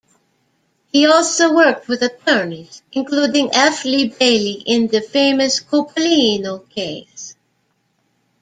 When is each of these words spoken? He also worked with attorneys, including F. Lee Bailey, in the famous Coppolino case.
He 0.91 1.05
also 1.05 1.53
worked 1.53 1.87
with 1.87 2.01
attorneys, 2.01 2.81
including 2.91 3.51
F. 3.53 3.85
Lee 3.85 4.07
Bailey, 4.09 4.63
in 4.65 4.87
the 4.87 4.99
famous 4.99 5.59
Coppolino 5.59 6.67
case. 6.71 7.35